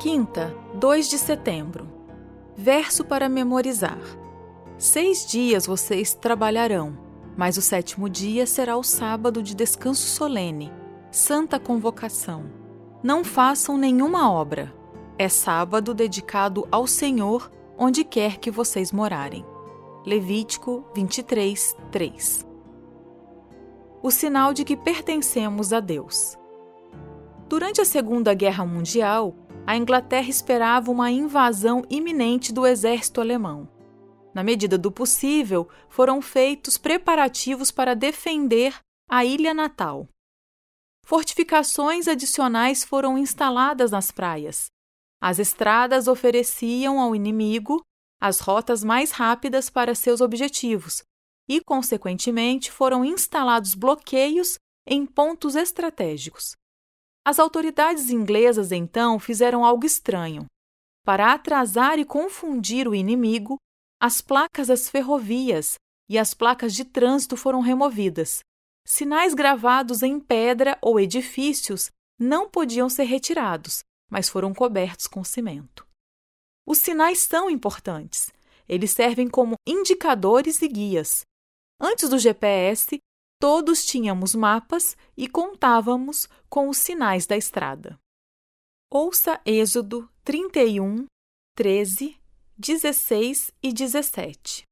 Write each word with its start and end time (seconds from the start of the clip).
Quinta, 0.00 0.56
2 0.76 1.10
de 1.10 1.18
setembro. 1.18 1.86
Verso 2.56 3.04
para 3.04 3.28
memorizar. 3.28 4.00
Seis 4.78 5.26
dias 5.26 5.66
vocês 5.66 6.14
trabalharão, 6.14 6.98
mas 7.36 7.58
o 7.58 7.60
sétimo 7.60 8.08
dia 8.08 8.46
será 8.46 8.78
o 8.78 8.82
sábado 8.82 9.42
de 9.42 9.54
descanso 9.54 10.06
solene, 10.06 10.72
santa 11.10 11.60
convocação. 11.60 12.46
Não 13.02 13.22
façam 13.22 13.76
nenhuma 13.76 14.32
obra. 14.32 14.74
É 15.18 15.28
sábado 15.28 15.92
dedicado 15.92 16.66
ao 16.72 16.86
Senhor, 16.86 17.52
onde 17.76 18.02
quer 18.02 18.38
que 18.38 18.50
vocês 18.50 18.92
morarem. 18.92 19.44
Levítico 20.06 20.82
23, 20.94 21.76
3. 21.90 22.46
O 24.02 24.10
sinal 24.10 24.54
de 24.54 24.64
que 24.64 24.78
pertencemos 24.78 25.74
a 25.74 25.80
Deus. 25.80 26.38
Durante 27.50 27.82
a 27.82 27.84
Segunda 27.84 28.32
Guerra 28.32 28.64
Mundial, 28.64 29.34
a 29.70 29.76
Inglaterra 29.76 30.28
esperava 30.28 30.90
uma 30.90 31.12
invasão 31.12 31.84
iminente 31.88 32.52
do 32.52 32.66
exército 32.66 33.20
alemão. 33.20 33.68
Na 34.34 34.42
medida 34.42 34.76
do 34.76 34.90
possível, 34.90 35.68
foram 35.88 36.20
feitos 36.20 36.76
preparativos 36.76 37.70
para 37.70 37.94
defender 37.94 38.76
a 39.08 39.24
ilha 39.24 39.54
natal. 39.54 40.08
Fortificações 41.06 42.08
adicionais 42.08 42.82
foram 42.82 43.16
instaladas 43.16 43.92
nas 43.92 44.10
praias. 44.10 44.66
As 45.22 45.38
estradas 45.38 46.08
ofereciam 46.08 46.98
ao 46.98 47.14
inimigo 47.14 47.80
as 48.20 48.40
rotas 48.40 48.82
mais 48.82 49.12
rápidas 49.12 49.70
para 49.70 49.94
seus 49.94 50.20
objetivos 50.20 51.04
e, 51.48 51.60
consequentemente, 51.60 52.72
foram 52.72 53.04
instalados 53.04 53.76
bloqueios 53.76 54.58
em 54.84 55.06
pontos 55.06 55.54
estratégicos. 55.54 56.56
As 57.24 57.38
autoridades 57.38 58.10
inglesas 58.10 58.72
então 58.72 59.18
fizeram 59.18 59.64
algo 59.64 59.84
estranho. 59.84 60.46
Para 61.04 61.32
atrasar 61.32 61.98
e 61.98 62.04
confundir 62.04 62.88
o 62.88 62.94
inimigo, 62.94 63.56
as 64.00 64.20
placas 64.20 64.68
das 64.68 64.88
ferrovias 64.88 65.74
e 66.08 66.18
as 66.18 66.34
placas 66.34 66.74
de 66.74 66.84
trânsito 66.84 67.36
foram 67.36 67.60
removidas. 67.60 68.40
Sinais 68.86 69.34
gravados 69.34 70.02
em 70.02 70.18
pedra 70.18 70.78
ou 70.80 70.98
edifícios 70.98 71.90
não 72.18 72.48
podiam 72.48 72.88
ser 72.88 73.04
retirados, 73.04 73.80
mas 74.10 74.28
foram 74.28 74.52
cobertos 74.52 75.06
com 75.06 75.22
cimento. 75.22 75.86
Os 76.66 76.78
sinais 76.78 77.20
são 77.20 77.50
importantes. 77.50 78.32
Eles 78.68 78.92
servem 78.92 79.28
como 79.28 79.56
indicadores 79.66 80.62
e 80.62 80.68
guias. 80.68 81.22
Antes 81.80 82.08
do 82.08 82.18
GPS, 82.18 82.98
todos 83.40 83.86
tínhamos 83.86 84.34
mapas 84.34 84.96
e 85.16 85.26
contávamos 85.26 86.28
com 86.48 86.68
os 86.68 86.76
sinais 86.76 87.26
da 87.26 87.36
estrada. 87.36 87.98
Ouça 88.92 89.40
Êxodo 89.46 90.08
31, 90.22 91.06
13, 91.56 92.16
16 92.58 93.50
e 93.62 93.72
17. 93.72 94.64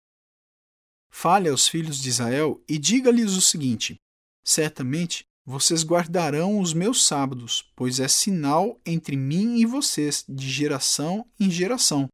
Fale 1.10 1.48
aos 1.48 1.66
filhos 1.66 1.98
de 1.98 2.10
Israel 2.10 2.62
e 2.68 2.78
diga-lhes 2.78 3.32
o 3.32 3.40
seguinte: 3.40 3.96
Certamente 4.44 5.24
vocês 5.46 5.82
guardarão 5.82 6.60
os 6.60 6.74
meus 6.74 7.06
sábados, 7.06 7.64
pois 7.74 7.98
é 7.98 8.06
sinal 8.06 8.78
entre 8.84 9.16
mim 9.16 9.56
e 9.56 9.64
vocês, 9.64 10.22
de 10.28 10.46
geração 10.46 11.26
em 11.40 11.50
geração, 11.50 12.06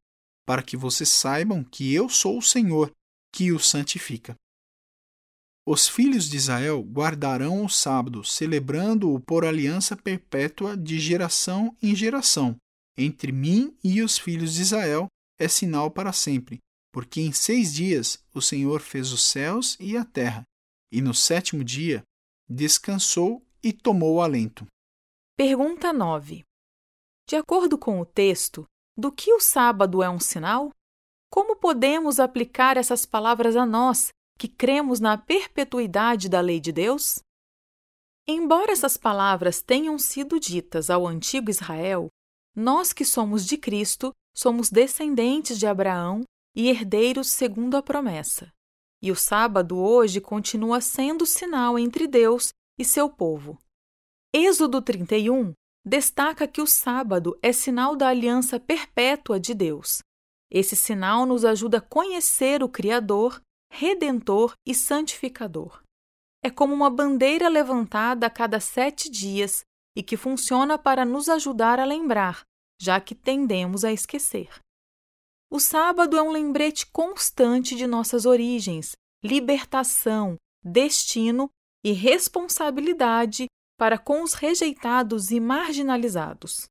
para 0.47 0.63
que 0.63 0.77
vocês 0.77 1.09
saibam 1.09 1.65
que 1.65 1.93
eu 1.93 2.09
sou 2.09 2.39
o 2.39 2.43
Senhor, 2.43 2.93
que 3.33 3.51
os 3.51 3.69
santifica. 3.69 4.37
Os 5.67 5.89
filhos 5.89 6.29
de 6.29 6.37
Israel 6.37 6.83
guardarão 6.83 7.65
o 7.65 7.71
sábado, 7.71 8.23
celebrando-o 8.23 9.19
por 9.19 9.47
aliança 9.47 9.97
perpétua 9.97 10.77
de 10.77 11.01
geração 11.01 11.75
em 11.83 11.95
geração. 11.95 12.57
Entre 12.97 13.33
mim 13.33 13.75
e 13.83 14.03
os 14.03 14.19
filhos 14.19 14.55
de 14.55 14.63
Israel 14.63 15.07
é 15.39 15.49
sinal 15.49 15.91
para 15.91 16.13
sempre, 16.13 16.59
porque 16.93 17.21
em 17.23 17.33
seis 17.33 17.73
dias 17.73 18.23
o 18.35 18.43
Senhor 18.43 18.81
fez 18.81 19.11
os 19.11 19.23
céus 19.23 19.77
e 19.81 19.97
a 19.97 20.05
terra, 20.05 20.45
e 20.93 21.01
no 21.01 21.15
sétimo 21.15 21.65
dia 21.65 22.03
descansou 22.49 23.43
e 23.63 23.73
tomou 23.73 24.21
alento. 24.21 24.67
Pergunta 25.37 25.93
9. 25.93 26.45
De 27.27 27.37
acordo 27.37 27.79
com 27.79 28.01
o 28.01 28.05
texto, 28.05 28.67
do 28.97 29.11
que 29.11 29.33
o 29.33 29.41
sábado 29.41 30.03
é 30.03 30.11
um 30.11 30.21
sinal? 30.21 30.71
Como 31.33 31.57
podemos 31.57 32.21
aplicar 32.21 32.77
essas 32.77 33.07
palavras 33.07 33.57
a 33.57 33.67
nós, 33.67 34.11
que 34.39 34.49
cremos 34.49 35.01
na 35.01 35.17
perpetuidade 35.17 36.29
da 36.29 36.41
lei 36.41 36.61
de 36.61 36.73
Deus? 36.73 37.21
Embora 38.27 38.73
essas 38.73 38.97
palavras 38.97 39.61
tenham 39.61 39.99
sido 39.99 40.41
ditas 40.41 40.89
ao 40.89 41.07
antigo 41.07 41.51
Israel, 41.51 42.09
nós 42.55 42.93
que 42.93 43.05
somos 43.05 43.45
de 43.45 43.59
Cristo 43.59 44.13
somos 44.35 44.71
descendentes 44.71 45.59
de 45.59 45.67
Abraão 45.67 46.23
e 46.55 46.69
herdeiros 46.69 47.29
segundo 47.31 47.77
a 47.77 47.83
promessa. 47.83 48.51
E 49.03 49.11
o 49.11 49.17
sábado 49.17 49.77
hoje 49.77 50.21
continua 50.21 50.81
sendo 50.81 51.27
sinal 51.27 51.79
entre 51.79 52.07
Deus 52.07 52.51
e 52.79 52.85
seu 52.85 53.11
povo. 53.11 53.59
Êxodo 54.33 54.81
31 54.81 55.53
destaca 55.85 56.49
que 56.49 56.63
o 56.63 56.67
sábado 56.67 57.39
é 57.43 57.53
sinal 57.53 57.95
da 57.95 58.09
aliança 58.09 58.59
perpétua 58.59 59.39
de 59.39 59.53
Deus. 59.53 59.99
Esse 60.51 60.75
sinal 60.75 61.27
nos 61.27 61.45
ajuda 61.45 61.79
a 61.79 61.83
conhecer 61.83 62.63
o 62.63 62.69
Criador 62.69 63.41
redentor 63.75 64.55
e 64.65 64.73
santificador. 64.73 65.83
É 66.43 66.49
como 66.49 66.73
uma 66.73 66.89
bandeira 66.89 67.49
levantada 67.49 68.27
a 68.27 68.31
cada 68.31 68.61
sete 68.61 69.11
dias 69.11 69.65
e 69.97 70.03
que 70.03 70.17
funciona 70.17 70.79
para 70.79 71.05
nos 71.05 71.29
ajudar 71.29 71.81
a 71.81 71.85
lembrar, 71.85 72.43
já 72.81 73.01
que 73.01 73.17
tendemos 73.17 73.85
a 73.85 73.93
esquecer. 73.93 74.49
O 75.51 75.59
sábado 75.59 76.17
é 76.17 76.23
um 76.23 76.31
lembrete 76.31 76.87
constante 76.87 77.75
de 77.75 77.87
nossas 77.87 78.27
origens, 78.27 78.93
libertação, 79.23 80.37
destino 80.63 81.49
e 81.85 81.93
responsabilidade 81.93 83.47
para 83.77 83.99
com 83.99 84.23
os 84.23 84.35
rejeitados 84.35 85.33
e 85.33 85.41
marginalizados. 85.41 86.67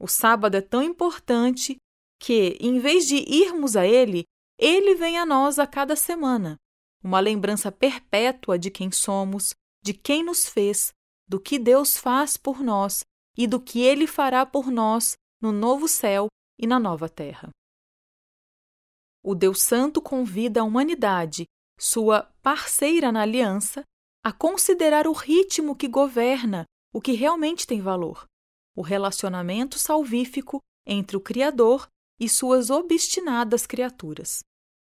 O 0.00 0.08
sábado 0.08 0.56
é 0.56 0.62
tão 0.62 0.82
importante 0.82 1.76
que, 2.18 2.56
em 2.60 2.78
vez 2.78 3.06
de 3.06 3.16
irmos 3.16 3.76
a 3.76 3.86
ele, 3.86 4.24
ele 4.64 4.94
vem 4.94 5.18
a 5.18 5.26
nós 5.26 5.58
a 5.58 5.66
cada 5.66 5.96
semana, 5.96 6.56
uma 7.02 7.18
lembrança 7.18 7.72
perpétua 7.72 8.56
de 8.56 8.70
quem 8.70 8.92
somos, 8.92 9.54
de 9.82 9.92
quem 9.92 10.22
nos 10.22 10.46
fez, 10.46 10.92
do 11.28 11.40
que 11.40 11.58
Deus 11.58 11.96
faz 11.96 12.36
por 12.36 12.60
nós 12.60 13.02
e 13.36 13.48
do 13.48 13.60
que 13.60 13.80
ele 13.80 14.06
fará 14.06 14.46
por 14.46 14.70
nós 14.70 15.16
no 15.40 15.50
novo 15.50 15.88
céu 15.88 16.28
e 16.56 16.64
na 16.64 16.78
nova 16.78 17.08
terra. 17.08 17.50
O 19.20 19.34
Deus 19.34 19.62
Santo 19.62 20.00
convida 20.00 20.60
a 20.60 20.64
humanidade, 20.64 21.44
sua 21.76 22.22
parceira 22.40 23.10
na 23.10 23.22
aliança, 23.22 23.82
a 24.24 24.32
considerar 24.32 25.08
o 25.08 25.12
ritmo 25.12 25.74
que 25.74 25.88
governa 25.88 26.66
o 26.94 27.00
que 27.00 27.12
realmente 27.12 27.66
tem 27.66 27.80
valor, 27.80 28.26
o 28.76 28.82
relacionamento 28.82 29.76
salvífico 29.76 30.60
entre 30.86 31.16
o 31.16 31.20
Criador 31.20 31.88
e 32.20 32.28
suas 32.28 32.70
obstinadas 32.70 33.66
criaturas. 33.66 34.44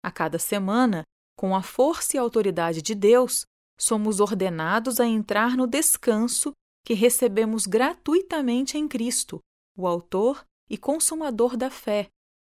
A 0.03 0.11
cada 0.11 0.37
semana, 0.37 1.03
com 1.37 1.55
a 1.55 1.61
força 1.61 2.17
e 2.17 2.19
autoridade 2.19 2.81
de 2.81 2.93
Deus, 2.93 3.45
somos 3.79 4.19
ordenados 4.19 4.99
a 4.99 5.05
entrar 5.05 5.55
no 5.55 5.65
descanso 5.65 6.51
que 6.85 6.93
recebemos 6.93 7.65
gratuitamente 7.65 8.77
em 8.77 8.85
Cristo, 8.85 9.39
o 9.77 9.87
Autor 9.87 10.45
e 10.69 10.77
Consumador 10.77 11.55
da 11.55 11.69
fé, 11.69 12.09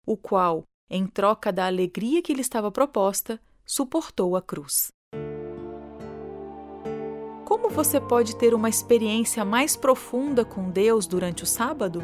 o 0.06 0.16
qual, 0.16 0.64
em 0.88 1.06
troca 1.06 1.52
da 1.52 1.66
alegria 1.66 2.22
que 2.22 2.32
lhe 2.32 2.40
estava 2.40 2.72
proposta, 2.72 3.38
suportou 3.66 4.36
a 4.36 4.42
cruz. 4.42 4.88
Como 7.44 7.68
você 7.68 8.00
pode 8.00 8.36
ter 8.36 8.54
uma 8.54 8.70
experiência 8.70 9.44
mais 9.44 9.76
profunda 9.76 10.46
com 10.46 10.70
Deus 10.70 11.06
durante 11.06 11.42
o 11.42 11.46
sábado? 11.46 12.00